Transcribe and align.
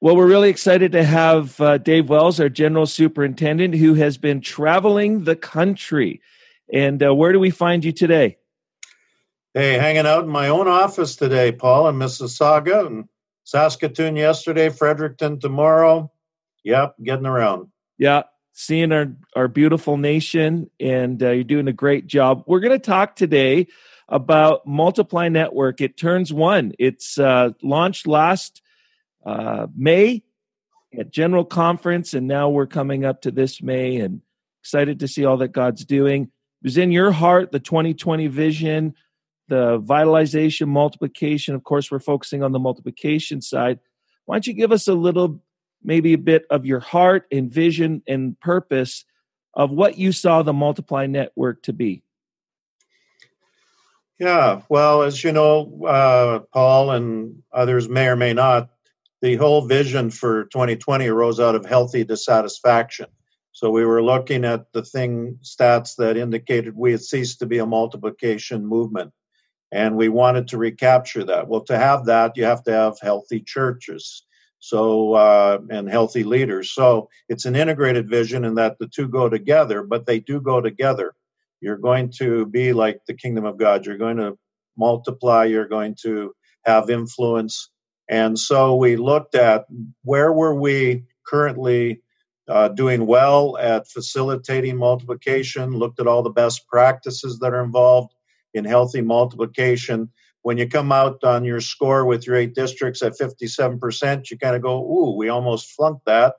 Well, 0.00 0.16
we're 0.16 0.26
really 0.26 0.50
excited 0.50 0.92
to 0.92 1.04
have 1.04 1.58
uh, 1.60 1.78
Dave 1.78 2.08
Wells, 2.08 2.38
our 2.38 2.48
general 2.48 2.86
superintendent, 2.86 3.74
who 3.74 3.94
has 3.94 4.18
been 4.18 4.40
traveling 4.40 5.24
the 5.24 5.36
country. 5.36 6.20
And 6.72 7.02
uh, 7.02 7.14
where 7.14 7.32
do 7.32 7.40
we 7.40 7.50
find 7.50 7.84
you 7.84 7.92
today? 7.92 8.36
Hey, 9.54 9.74
hanging 9.74 10.06
out 10.06 10.24
in 10.24 10.30
my 10.30 10.48
own 10.48 10.68
office 10.68 11.16
today, 11.16 11.52
Paul, 11.52 11.88
in 11.88 11.96
Mississauga 11.96 12.86
and 12.86 13.08
Saskatoon 13.44 14.16
yesterday, 14.16 14.68
Fredericton 14.68 15.38
tomorrow. 15.38 16.10
Yep, 16.64 16.96
getting 17.02 17.26
around. 17.26 17.68
Yeah, 17.96 18.24
seeing 18.52 18.90
our, 18.90 19.14
our 19.36 19.48
beautiful 19.48 19.96
nation, 19.96 20.70
and 20.80 21.22
uh, 21.22 21.30
you're 21.30 21.44
doing 21.44 21.68
a 21.68 21.72
great 21.72 22.06
job. 22.06 22.42
We're 22.46 22.60
going 22.60 22.78
to 22.78 22.84
talk 22.84 23.16
today 23.16 23.68
about 24.08 24.66
Multiply 24.66 25.28
Network. 25.28 25.80
It 25.80 25.96
turns 25.96 26.32
one. 26.32 26.72
It's 26.78 27.18
uh, 27.18 27.50
launched 27.62 28.06
last 28.06 28.60
uh, 29.24 29.66
May 29.76 30.22
at 30.98 31.10
General 31.10 31.44
Conference, 31.44 32.14
and 32.14 32.26
now 32.26 32.48
we're 32.48 32.66
coming 32.66 33.04
up 33.04 33.22
to 33.22 33.30
this 33.30 33.62
May 33.62 33.96
and 33.96 34.20
excited 34.62 35.00
to 35.00 35.08
see 35.08 35.24
all 35.24 35.36
that 35.38 35.48
God's 35.48 35.84
doing. 35.84 36.24
It 36.24 36.64
was 36.64 36.78
in 36.78 36.92
your 36.92 37.12
heart, 37.12 37.52
the 37.52 37.60
2020 37.60 38.26
vision 38.28 38.94
the 39.48 39.78
vitalization, 39.78 40.68
multiplication. 40.68 41.54
Of 41.54 41.64
course, 41.64 41.90
we're 41.90 41.98
focusing 41.98 42.42
on 42.42 42.52
the 42.52 42.58
multiplication 42.58 43.40
side. 43.40 43.78
Why 44.24 44.36
don't 44.36 44.46
you 44.46 44.54
give 44.54 44.72
us 44.72 44.88
a 44.88 44.94
little, 44.94 45.42
maybe 45.82 46.14
a 46.14 46.18
bit 46.18 46.46
of 46.50 46.64
your 46.64 46.80
heart 46.80 47.26
and 47.30 47.50
vision 47.50 48.02
and 48.08 48.38
purpose 48.40 49.04
of 49.52 49.70
what 49.70 49.98
you 49.98 50.12
saw 50.12 50.42
the 50.42 50.52
Multiply 50.52 51.06
Network 51.06 51.62
to 51.64 51.72
be? 51.72 52.02
Yeah, 54.18 54.62
well, 54.68 55.02
as 55.02 55.22
you 55.22 55.32
know, 55.32 55.84
uh, 55.84 56.38
Paul 56.52 56.92
and 56.92 57.42
others 57.52 57.88
may 57.88 58.06
or 58.06 58.16
may 58.16 58.32
not, 58.32 58.70
the 59.24 59.36
whole 59.36 59.66
vision 59.66 60.10
for 60.10 60.44
2020 60.52 61.08
arose 61.08 61.40
out 61.40 61.54
of 61.54 61.64
healthy 61.64 62.04
dissatisfaction. 62.04 63.06
So 63.52 63.70
we 63.70 63.86
were 63.86 64.02
looking 64.02 64.44
at 64.44 64.70
the 64.74 64.82
thing 64.82 65.38
stats 65.42 65.96
that 65.96 66.18
indicated 66.18 66.76
we 66.76 66.92
had 66.92 67.00
ceased 67.00 67.38
to 67.38 67.46
be 67.46 67.56
a 67.56 67.64
multiplication 67.64 68.66
movement 68.66 69.14
and 69.72 69.96
we 69.96 70.10
wanted 70.10 70.48
to 70.48 70.58
recapture 70.58 71.24
that. 71.24 71.48
Well, 71.48 71.62
to 71.62 71.78
have 71.78 72.04
that, 72.04 72.36
you 72.36 72.44
have 72.44 72.64
to 72.64 72.72
have 72.72 73.00
healthy 73.00 73.40
churches, 73.40 74.26
so 74.58 75.14
uh, 75.14 75.58
and 75.70 75.88
healthy 75.88 76.22
leaders. 76.22 76.72
So 76.72 77.08
it's 77.30 77.46
an 77.46 77.56
integrated 77.56 78.10
vision 78.10 78.44
in 78.44 78.56
that 78.56 78.78
the 78.78 78.88
two 78.88 79.08
go 79.08 79.30
together, 79.30 79.84
but 79.84 80.04
they 80.04 80.20
do 80.20 80.38
go 80.38 80.60
together. 80.60 81.14
You're 81.62 81.78
going 81.78 82.12
to 82.18 82.44
be 82.44 82.74
like 82.74 83.00
the 83.06 83.14
kingdom 83.14 83.46
of 83.46 83.56
God. 83.56 83.86
You're 83.86 83.96
going 83.96 84.18
to 84.18 84.36
multiply. 84.76 85.46
You're 85.46 85.66
going 85.66 85.96
to 86.02 86.34
have 86.66 86.90
influence. 86.90 87.70
And 88.08 88.38
so 88.38 88.76
we 88.76 88.96
looked 88.96 89.34
at 89.34 89.66
where 90.02 90.32
were 90.32 90.54
we 90.54 91.04
currently 91.26 92.02
uh, 92.48 92.68
doing 92.68 93.06
well 93.06 93.56
at 93.56 93.88
facilitating 93.88 94.76
multiplication, 94.76 95.72
looked 95.72 96.00
at 96.00 96.06
all 96.06 96.22
the 96.22 96.30
best 96.30 96.66
practices 96.68 97.38
that 97.38 97.54
are 97.54 97.64
involved, 97.64 98.14
in 98.52 98.64
healthy 98.64 99.00
multiplication. 99.00 100.10
When 100.42 100.58
you 100.58 100.68
come 100.68 100.92
out 100.92 101.24
on 101.24 101.44
your 101.44 101.60
score 101.60 102.04
with 102.04 102.26
your 102.26 102.36
eight 102.36 102.54
districts 102.54 103.02
at 103.02 103.18
57%, 103.18 104.30
you 104.30 104.38
kind 104.38 104.54
of 104.54 104.62
go, 104.62 104.84
ooh, 104.84 105.16
we 105.16 105.28
almost 105.28 105.72
flunked 105.72 106.04
that. 106.04 106.34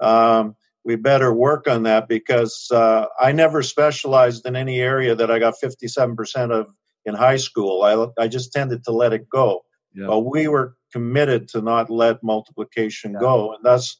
Um, 0.00 0.56
we 0.84 0.96
better 0.96 1.32
work 1.32 1.68
on 1.68 1.84
that 1.84 2.08
because 2.08 2.68
uh, 2.72 3.06
I 3.20 3.32
never 3.32 3.62
specialized 3.62 4.46
in 4.46 4.56
any 4.56 4.80
area 4.80 5.14
that 5.14 5.30
I 5.30 5.38
got 5.38 5.54
57% 5.62 6.50
of 6.50 6.74
in 7.04 7.14
high 7.14 7.36
school. 7.36 7.82
I, 7.82 8.22
I 8.22 8.28
just 8.28 8.52
tended 8.52 8.84
to 8.84 8.92
let 8.92 9.12
it 9.12 9.28
go. 9.28 9.64
Yeah. 9.94 10.06
But 10.06 10.20
we 10.20 10.48
were 10.48 10.76
committed 10.92 11.48
to 11.48 11.62
not 11.62 11.90
let 11.90 12.22
multiplication 12.22 13.12
yeah. 13.12 13.20
go. 13.20 13.54
And 13.54 13.64
thus, 13.64 13.96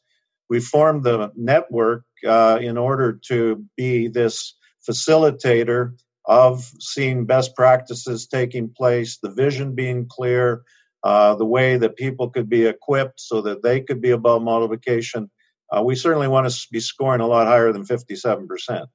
we 0.49 0.61
formed 0.61 1.05
the 1.05 1.31
network 1.37 2.05
uh, 2.27 2.59
in 2.61 2.77
order 2.77 3.19
to 3.29 3.65
be 3.77 4.09
this 4.09 4.55
facilitator 4.89 5.95
of 6.25 6.71
seeing 6.79 7.27
best 7.27 7.55
practices 7.57 8.27
taking 8.27 8.69
place, 8.69 9.19
the 9.23 9.31
vision 9.31 9.75
being 9.75 10.07
clear, 10.09 10.63
uh, 11.05 11.35
the 11.35 11.45
way 11.45 11.77
that 11.77 11.97
people 11.97 12.31
could 12.31 12.49
be 12.49 12.67
equipped 12.67 13.21
so 13.21 13.41
that 13.43 13.63
they 13.63 13.81
could 13.81 14.01
be 14.01 14.11
above 14.11 14.43
multiplication. 14.43 15.31
Uh, 15.75 15.83
we 15.83 15.95
certainly 15.95 16.29
want 16.29 16.49
to 16.49 16.67
be 16.71 16.81
scoring 16.81 17.21
a 17.21 17.27
lot 17.27 17.47
higher 17.47 17.73
than 17.73 17.85
57%. 17.85 18.87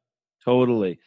Totally. 0.45 0.99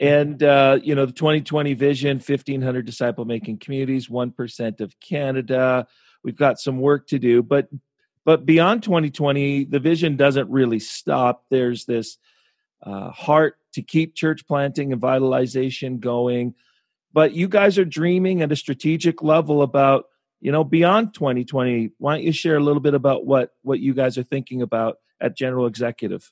And, 0.00 0.42
uh, 0.42 0.78
you 0.82 0.94
know, 0.94 1.06
the 1.06 1.12
2020 1.12 1.74
vision 1.74 2.16
1,500 2.18 2.86
disciple 2.86 3.24
making 3.24 3.58
communities, 3.58 4.08
1% 4.08 4.80
of 4.80 4.98
Canada. 5.00 5.86
We've 6.22 6.36
got 6.36 6.60
some 6.60 6.80
work 6.80 7.08
to 7.08 7.18
do. 7.18 7.42
But, 7.42 7.68
but 8.24 8.44
beyond 8.46 8.82
2020, 8.82 9.64
the 9.64 9.80
vision 9.80 10.16
doesn't 10.16 10.50
really 10.50 10.78
stop. 10.78 11.44
There's 11.50 11.84
this 11.84 12.18
uh, 12.82 13.10
heart 13.10 13.56
to 13.74 13.82
keep 13.82 14.14
church 14.14 14.46
planting 14.46 14.92
and 14.92 15.00
vitalization 15.00 15.98
going. 15.98 16.54
But 17.12 17.32
you 17.32 17.48
guys 17.48 17.78
are 17.78 17.84
dreaming 17.84 18.42
at 18.42 18.52
a 18.52 18.56
strategic 18.56 19.22
level 19.22 19.62
about, 19.62 20.06
you 20.40 20.52
know, 20.52 20.64
beyond 20.64 21.14
2020. 21.14 21.92
Why 21.98 22.16
don't 22.16 22.24
you 22.24 22.32
share 22.32 22.56
a 22.56 22.62
little 22.62 22.80
bit 22.80 22.94
about 22.94 23.26
what 23.26 23.50
what 23.62 23.80
you 23.80 23.94
guys 23.94 24.16
are 24.16 24.22
thinking 24.22 24.62
about 24.62 24.98
at 25.20 25.36
General 25.36 25.66
Executive? 25.66 26.30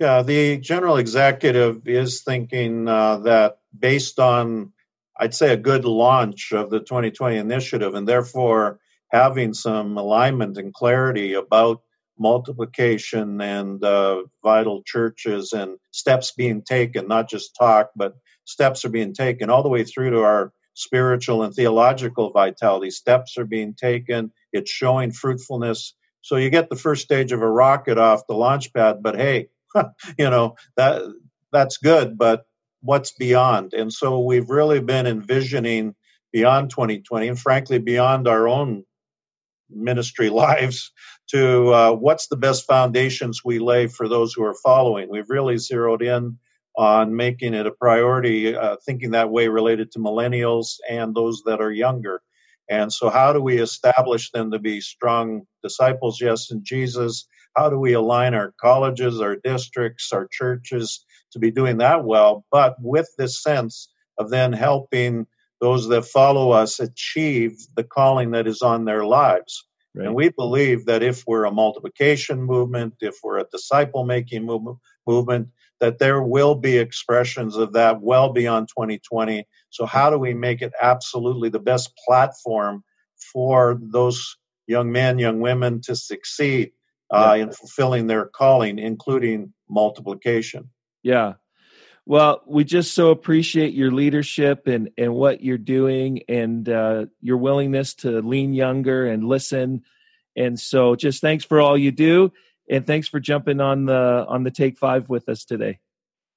Yeah, 0.00 0.22
the 0.22 0.56
General 0.56 0.96
Executive 0.96 1.86
is 1.86 2.22
thinking 2.22 2.88
uh, 2.88 3.18
that 3.18 3.58
based 3.78 4.18
on, 4.18 4.72
I'd 5.20 5.34
say, 5.34 5.52
a 5.52 5.58
good 5.58 5.84
launch 5.84 6.52
of 6.52 6.70
the 6.70 6.80
2020 6.80 7.36
initiative, 7.36 7.94
and 7.94 8.08
therefore 8.08 8.80
having 9.10 9.52
some 9.54 9.98
alignment 9.98 10.56
and 10.56 10.72
clarity 10.72 11.34
about 11.34 11.82
multiplication 12.18 13.40
and 13.40 13.84
uh, 13.84 14.22
vital 14.42 14.82
churches 14.84 15.52
and 15.52 15.78
steps 15.90 16.32
being 16.32 16.62
taken, 16.62 17.06
not 17.06 17.28
just 17.28 17.54
talk, 17.58 17.90
but 17.94 18.14
steps 18.46 18.84
are 18.84 18.90
being 18.90 19.14
taken 19.14 19.50
all 19.50 19.62
the 19.62 19.68
way 19.68 19.84
through 19.84 20.10
to 20.10 20.20
our 20.20 20.52
spiritual 20.74 21.42
and 21.42 21.54
theological 21.54 22.30
vitality. 22.30 22.90
Steps 22.90 23.36
are 23.36 23.44
being 23.44 23.74
taken, 23.74 24.32
it's 24.52 24.70
showing 24.70 25.12
fruitfulness. 25.12 25.94
So 26.22 26.36
you 26.36 26.50
get 26.50 26.70
the 26.70 26.76
first 26.76 27.02
stage 27.02 27.32
of 27.32 27.42
a 27.42 27.50
rocket 27.50 27.98
off 27.98 28.26
the 28.26 28.34
launch 28.34 28.72
pad, 28.72 29.02
but 29.02 29.16
hey, 29.16 29.48
you 30.18 30.30
know, 30.30 30.56
that 30.76 31.02
that's 31.52 31.76
good, 31.78 32.16
but 32.16 32.44
what's 32.82 33.12
beyond? 33.12 33.72
And 33.74 33.92
so 33.92 34.20
we've 34.20 34.48
really 34.48 34.80
been 34.80 35.06
envisioning 35.06 35.94
beyond 36.32 36.70
2020 36.70 37.28
and 37.28 37.38
frankly 37.38 37.78
beyond 37.78 38.28
our 38.28 38.48
own 38.48 38.84
ministry 39.68 40.28
lives 40.30 40.92
to 41.30 41.72
uh, 41.72 41.92
what's 41.92 42.26
the 42.28 42.36
best 42.36 42.66
foundations 42.66 43.42
we 43.44 43.58
lay 43.58 43.86
for 43.86 44.08
those 44.08 44.32
who 44.32 44.44
are 44.44 44.56
following. 44.62 45.08
We've 45.08 45.30
really 45.30 45.58
zeroed 45.58 46.02
in 46.02 46.38
on 46.76 47.14
making 47.14 47.54
it 47.54 47.66
a 47.66 47.72
priority, 47.72 48.54
uh, 48.54 48.76
thinking 48.86 49.10
that 49.10 49.30
way 49.30 49.48
related 49.48 49.90
to 49.92 49.98
millennials 49.98 50.76
and 50.88 51.14
those 51.14 51.42
that 51.46 51.60
are 51.60 51.72
younger. 51.72 52.22
And 52.68 52.92
so, 52.92 53.10
how 53.10 53.32
do 53.32 53.40
we 53.40 53.58
establish 53.58 54.30
them 54.30 54.52
to 54.52 54.58
be 54.58 54.80
strong 54.80 55.42
disciples? 55.62 56.20
Yes, 56.20 56.52
in 56.52 56.64
Jesus. 56.64 57.26
How 57.56 57.68
do 57.68 57.78
we 57.78 57.92
align 57.92 58.34
our 58.34 58.54
colleges, 58.60 59.20
our 59.20 59.36
districts, 59.36 60.12
our 60.12 60.28
churches 60.30 61.04
to 61.32 61.38
be 61.38 61.50
doing 61.50 61.78
that 61.78 62.04
well? 62.04 62.44
But 62.50 62.76
with 62.80 63.08
this 63.18 63.42
sense 63.42 63.92
of 64.18 64.30
then 64.30 64.52
helping 64.52 65.26
those 65.60 65.88
that 65.88 66.04
follow 66.04 66.50
us 66.50 66.80
achieve 66.80 67.58
the 67.76 67.84
calling 67.84 68.30
that 68.30 68.46
is 68.46 68.62
on 68.62 68.84
their 68.84 69.04
lives. 69.04 69.66
Right. 69.94 70.06
And 70.06 70.14
we 70.14 70.28
believe 70.30 70.86
that 70.86 71.02
if 71.02 71.24
we're 71.26 71.44
a 71.44 71.50
multiplication 71.50 72.42
movement, 72.42 72.94
if 73.00 73.16
we're 73.22 73.38
a 73.38 73.46
disciple 73.50 74.04
making 74.04 74.44
movement, 74.44 74.78
movement, 75.06 75.48
that 75.80 75.98
there 75.98 76.22
will 76.22 76.54
be 76.54 76.78
expressions 76.78 77.56
of 77.56 77.72
that 77.72 78.00
well 78.00 78.32
beyond 78.32 78.68
2020. 78.68 79.46
So, 79.70 79.86
how 79.86 80.10
do 80.10 80.18
we 80.18 80.32
make 80.32 80.62
it 80.62 80.72
absolutely 80.80 81.48
the 81.48 81.58
best 81.58 81.92
platform 82.06 82.84
for 83.32 83.78
those 83.80 84.36
young 84.66 84.92
men, 84.92 85.18
young 85.18 85.40
women 85.40 85.80
to 85.82 85.96
succeed 85.96 86.70
uh, 87.10 87.34
yeah. 87.36 87.42
in 87.42 87.52
fulfilling 87.52 88.06
their 88.06 88.26
calling, 88.26 88.78
including 88.78 89.52
multiplication? 89.68 90.70
Yeah. 91.02 91.34
Well, 92.06 92.42
we 92.46 92.64
just 92.64 92.94
so 92.94 93.10
appreciate 93.10 93.72
your 93.72 93.92
leadership 93.92 94.66
and, 94.66 94.90
and 94.98 95.14
what 95.14 95.42
you're 95.42 95.58
doing 95.58 96.22
and 96.28 96.68
uh, 96.68 97.06
your 97.20 97.36
willingness 97.36 97.94
to 97.94 98.20
lean 98.20 98.52
younger 98.52 99.06
and 99.06 99.24
listen. 99.24 99.84
And 100.36 100.58
so 100.58 100.96
just 100.96 101.20
thanks 101.20 101.44
for 101.44 101.60
all 101.60 101.76
you 101.76 101.92
do. 101.92 102.32
And 102.68 102.86
thanks 102.86 103.08
for 103.08 103.20
jumping 103.20 103.60
on 103.60 103.84
the 103.84 104.24
on 104.28 104.44
the 104.44 104.50
take 104.50 104.78
five 104.78 105.08
with 105.08 105.28
us 105.28 105.44
today. 105.44 105.80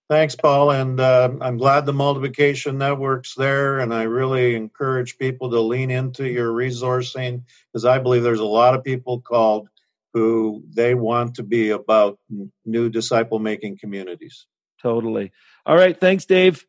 Thanks, 0.09 0.35
Paul. 0.35 0.71
And 0.71 0.99
uh, 0.99 1.31
I'm 1.41 1.57
glad 1.57 1.85
the 1.85 1.93
multiplication 1.93 2.77
network's 2.77 3.35
there. 3.35 3.79
And 3.79 3.93
I 3.93 4.03
really 4.03 4.53
encourage 4.53 5.17
people 5.17 5.49
to 5.51 5.59
lean 5.59 5.89
into 5.89 6.27
your 6.27 6.51
resourcing 6.51 7.43
because 7.71 7.85
I 7.85 7.99
believe 7.99 8.21
there's 8.21 8.39
a 8.39 8.45
lot 8.45 8.75
of 8.75 8.83
people 8.83 9.21
called 9.21 9.69
who 10.13 10.63
they 10.73 10.93
want 10.93 11.35
to 11.35 11.43
be 11.43 11.71
about 11.71 12.19
new 12.65 12.89
disciple 12.89 13.39
making 13.39 13.77
communities. 13.79 14.45
Totally. 14.81 15.31
All 15.65 15.75
right. 15.75 15.99
Thanks, 15.99 16.25
Dave. 16.25 16.65